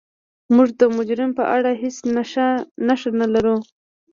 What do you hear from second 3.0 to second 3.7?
نلرو.